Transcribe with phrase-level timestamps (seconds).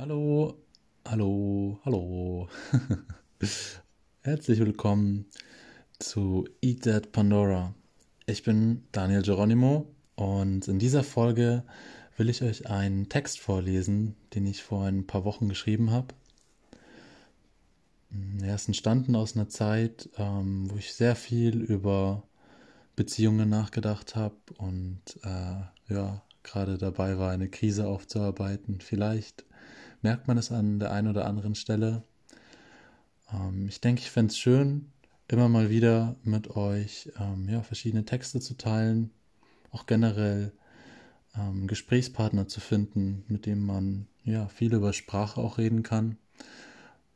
[0.00, 0.54] Hallo,
[1.04, 2.48] hallo, hallo.
[4.22, 5.26] Herzlich willkommen
[5.98, 7.74] zu Eat That Pandora.
[8.24, 11.64] Ich bin Daniel Geronimo und in dieser Folge
[12.16, 16.14] will ich euch einen Text vorlesen, den ich vor ein paar Wochen geschrieben habe.
[18.40, 22.22] Er ist entstanden aus einer Zeit, ähm, wo ich sehr viel über
[22.94, 28.80] Beziehungen nachgedacht habe und äh, ja, gerade dabei war, eine Krise aufzuarbeiten.
[28.80, 29.44] Vielleicht
[30.02, 32.02] merkt man es an der einen oder anderen Stelle.
[33.32, 34.92] Ähm, ich denke, ich fände es schön,
[35.28, 39.10] immer mal wieder mit euch ähm, ja, verschiedene Texte zu teilen,
[39.70, 40.52] auch generell
[41.36, 46.16] ähm, Gesprächspartner zu finden, mit dem man ja viel über Sprache auch reden kann,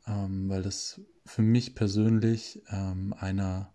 [0.07, 3.71] ähm, weil das für mich persönlich ähm, einer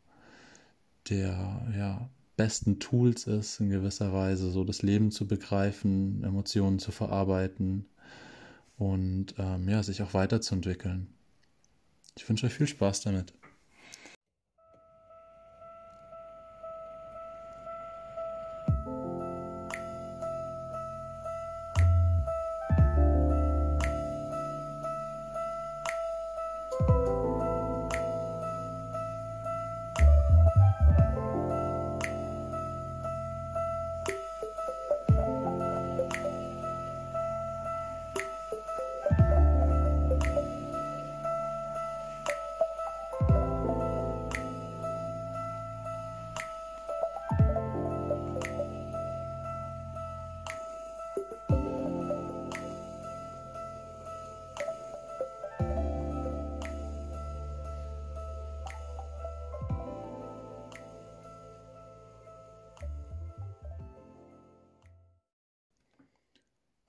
[1.09, 6.93] der ja, besten Tools ist, in gewisser Weise so das Leben zu begreifen, Emotionen zu
[6.93, 7.87] verarbeiten,
[8.79, 11.09] und ähm, ja, sich auch weiterzuentwickeln.
[12.17, 13.33] Ich wünsche euch viel Spaß damit.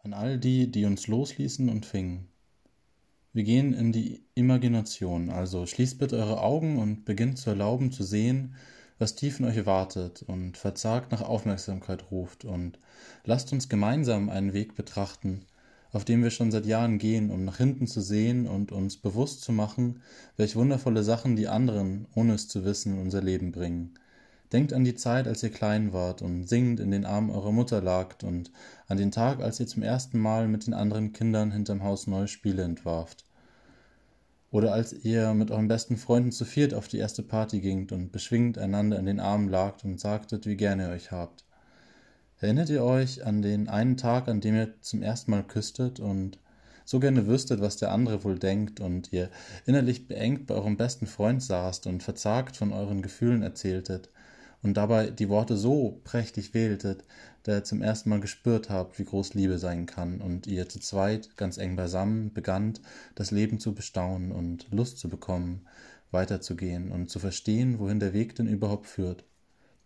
[0.09, 2.29] An all die, die uns losließen und fingen.
[3.31, 8.03] Wir gehen in die Imagination, also schließt bitte eure Augen und beginnt zu erlauben zu
[8.03, 8.55] sehen,
[8.97, 12.79] was tief in euch wartet und verzagt nach Aufmerksamkeit ruft und
[13.23, 15.45] lasst uns gemeinsam einen Weg betrachten,
[15.91, 19.41] auf dem wir schon seit Jahren gehen, um nach hinten zu sehen und uns bewusst
[19.41, 20.01] zu machen,
[20.37, 23.93] welch wundervolle Sachen die anderen, ohne es zu wissen, in unser Leben bringen.
[24.51, 27.81] Denkt an die Zeit, als ihr klein wart und singend in den Armen eurer Mutter
[27.81, 28.51] lagt und
[28.87, 32.27] an den Tag, als ihr zum ersten Mal mit den anderen Kindern hinterm Haus neue
[32.27, 33.25] Spiele entwarft.
[34.51, 38.11] Oder als ihr mit euren besten Freunden zu viert auf die erste Party gingt und
[38.11, 41.45] beschwingt einander in den Armen lagt und sagtet, wie gerne ihr euch habt.
[42.39, 46.39] Erinnert ihr euch an den einen Tag, an dem ihr zum ersten Mal küsstet und
[46.85, 49.29] so gerne wüsstet, was der andere wohl denkt und ihr
[49.67, 54.09] innerlich beengt bei eurem besten Freund saßt und verzagt von euren Gefühlen erzähltet,
[54.61, 57.03] und dabei die Worte so prächtig wähltet,
[57.43, 60.79] da ihr zum ersten Mal gespürt habt, wie groß Liebe sein kann, und ihr zu
[60.79, 62.81] zweit, ganz eng beisammen, begannt,
[63.15, 65.61] das Leben zu bestaunen und Lust zu bekommen,
[66.11, 69.23] weiterzugehen und zu verstehen, wohin der Weg denn überhaupt führt.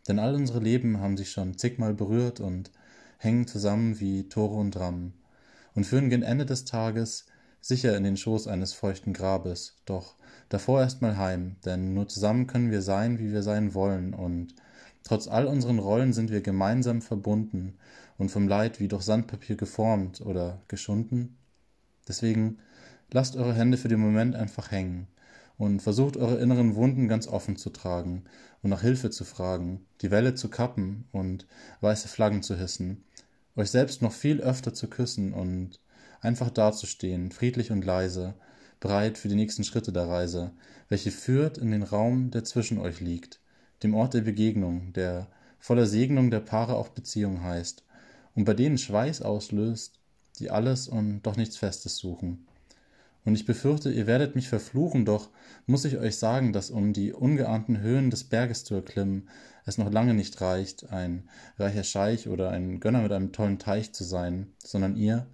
[0.08, 2.72] Denn all unsere Leben haben sich schon zigmal berührt und
[3.18, 5.14] hängen zusammen wie Tore und Rammen
[5.76, 7.26] und führen gen Ende des Tages
[7.62, 10.16] sicher in den Schoß eines feuchten Grabes, doch
[10.50, 14.54] davor erst mal heim, denn nur zusammen können wir sein, wie wir sein wollen, und
[15.04, 17.78] trotz all unseren Rollen sind wir gemeinsam verbunden
[18.18, 21.38] und vom Leid wie durch Sandpapier geformt oder geschunden.
[22.08, 22.60] Deswegen
[23.12, 25.08] lasst eure Hände für den Moment einfach hängen
[25.58, 28.24] und versucht eure inneren Wunden ganz offen zu tragen
[28.62, 31.46] und nach Hilfe zu fragen, die Welle zu kappen und
[31.82, 33.04] weiße Flaggen zu hissen,
[33.56, 35.80] euch selbst noch viel öfter zu küssen und
[36.22, 38.34] einfach dazustehen, friedlich und leise,
[38.80, 40.52] bereit für die nächsten Schritte der Reise,
[40.90, 43.40] welche führt in den Raum, der zwischen euch liegt,
[43.84, 45.28] dem Ort der Begegnung, der
[45.60, 47.84] voller Segnung der Paare auch Beziehung heißt,
[48.36, 50.00] und bei denen Schweiß auslöst,
[50.40, 52.48] die alles und doch nichts Festes suchen.
[53.26, 55.30] Und ich befürchte, ihr werdet mich verfluchen, doch
[55.66, 59.30] muss ich euch sagen, dass um die ungeahnten Höhen des Berges zu erklimmen,
[59.66, 63.94] es noch lange nicht reicht, ein reicher Scheich oder ein Gönner mit einem tollen Teich
[63.94, 65.28] zu sein, sondern ihr,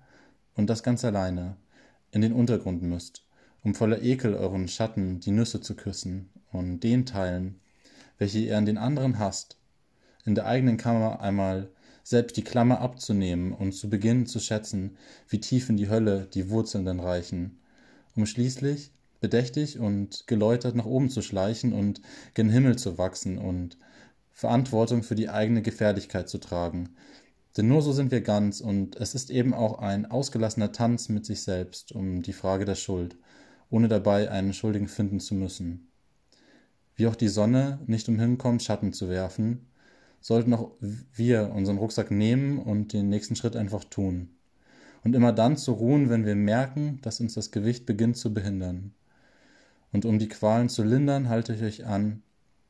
[0.54, 1.56] und das ganz alleine,
[2.12, 3.26] in den Untergrund müsst,
[3.64, 7.60] um voller Ekel euren Schatten die Nüsse zu küssen und den Teilen,
[8.20, 9.58] welche ihr an den anderen hasst,
[10.26, 11.70] in der eigenen Kammer einmal
[12.04, 16.50] selbst die Klammer abzunehmen und zu beginnen zu schätzen, wie tief in die Hölle die
[16.50, 17.60] Wurzeln denn reichen,
[18.16, 22.02] um schließlich bedächtig und geläutert nach oben zu schleichen und
[22.36, 23.78] gen Himmel zu wachsen und
[24.32, 26.90] Verantwortung für die eigene Gefährlichkeit zu tragen.
[27.58, 31.26] Denn nur so sind wir ganz und es ist eben auch ein ausgelassener Tanz mit
[31.26, 33.18] sich selbst um die Frage der Schuld
[33.70, 35.89] ohne dabei einen Schuldigen finden zu müssen.
[37.00, 39.66] Wie auch die Sonne nicht umhinkommt, Schatten zu werfen,
[40.20, 40.72] sollten auch
[41.16, 44.32] wir unseren Rucksack nehmen und den nächsten Schritt einfach tun.
[45.06, 48.92] und immer dann zu ruhen, wenn wir merken, dass uns das Gewicht beginnt zu behindern.
[49.94, 52.22] Und um die Qualen zu lindern, halte ich euch an,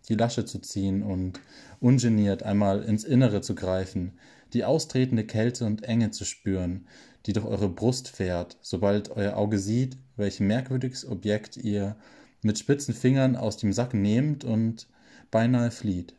[0.09, 1.39] die Lasche zu ziehen und
[1.79, 4.11] ungeniert einmal ins Innere zu greifen,
[4.53, 6.85] die austretende Kälte und Enge zu spüren,
[7.25, 11.95] die durch eure Brust fährt, sobald euer Auge sieht, welch merkwürdiges Objekt ihr
[12.41, 14.87] mit spitzen Fingern aus dem Sack nehmt und
[15.31, 16.15] beinahe flieht.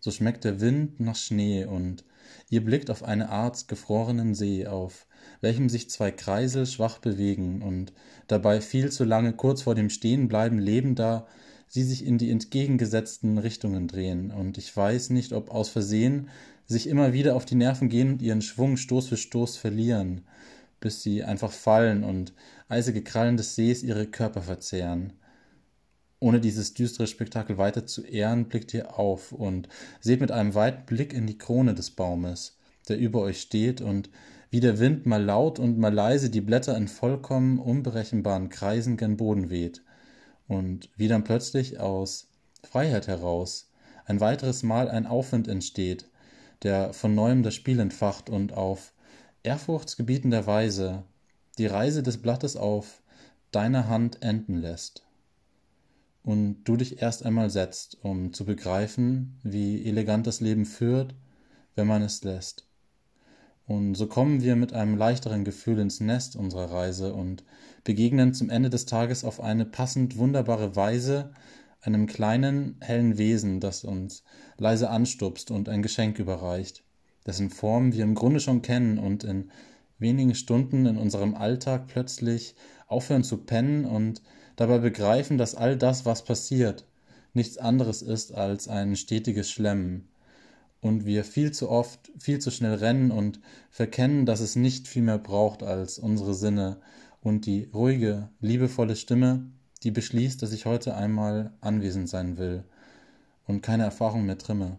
[0.00, 2.04] So schmeckt der Wind nach Schnee und
[2.48, 5.06] ihr blickt auf eine Art gefrorenen See, auf
[5.40, 7.92] welchem sich zwei Kreisel schwach bewegen und
[8.28, 11.26] dabei viel zu lange kurz vor dem Stehenbleiben lebender
[11.68, 16.28] sie sich in die entgegengesetzten Richtungen drehen, und ich weiß nicht, ob aus Versehen
[16.66, 20.22] sich immer wieder auf die Nerven gehen und ihren Schwung Stoß für Stoß verlieren,
[20.80, 22.32] bis sie einfach fallen und
[22.68, 25.12] eisige Krallen des Sees ihre Körper verzehren.
[26.18, 29.68] Ohne dieses düstere Spektakel weiter zu ehren, blickt ihr auf und
[30.00, 32.56] seht mit einem weiten Blick in die Krone des Baumes,
[32.88, 34.10] der über euch steht und
[34.50, 39.16] wie der Wind mal laut und mal leise die Blätter in vollkommen unberechenbaren Kreisen gen
[39.16, 39.82] Boden weht
[40.48, 42.28] und wie dann plötzlich aus
[42.62, 43.70] Freiheit heraus
[44.04, 46.08] ein weiteres Mal ein Aufwind entsteht,
[46.62, 48.92] der von neuem das Spiel entfacht und auf
[49.46, 51.04] ehrfurchtsgebietender Weise
[51.58, 53.02] die Reise des Blattes auf
[53.50, 55.06] deiner Hand enden lässt.
[56.22, 61.14] Und du dich erst einmal setzt, um zu begreifen, wie elegant das Leben führt,
[61.76, 62.66] wenn man es lässt.
[63.66, 67.44] Und so kommen wir mit einem leichteren Gefühl ins Nest unserer Reise und
[67.84, 71.32] begegnen zum Ende des Tages auf eine passend wunderbare Weise
[71.80, 74.24] einem kleinen, hellen Wesen, das uns
[74.58, 76.82] leise anstupst und ein Geschenk überreicht,
[77.26, 79.50] dessen Form wir im Grunde schon kennen und in
[79.98, 82.54] wenigen Stunden in unserem Alltag plötzlich
[82.86, 84.22] aufhören zu pennen und
[84.56, 86.86] dabei begreifen, dass all das, was passiert,
[87.34, 90.08] nichts anderes ist als ein stetiges Schlemmen,
[90.80, 93.40] und wir viel zu oft, viel zu schnell rennen und
[93.70, 96.78] verkennen, dass es nicht viel mehr braucht als unsere Sinne
[97.20, 99.46] und die ruhige, liebevolle Stimme,
[99.82, 102.64] die beschließt, dass ich heute einmal anwesend sein will
[103.46, 104.78] und keine Erfahrung mehr trimme.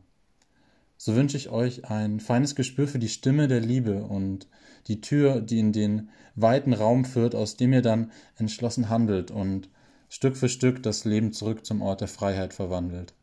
[0.98, 4.48] So wünsche ich euch ein feines Gespür für die Stimme der Liebe und
[4.88, 9.70] die Tür, die in den weiten Raum führt, aus dem ihr dann entschlossen handelt und
[10.10, 13.14] Stück für Stück das Leben zurück zum Ort der Freiheit verwandelt.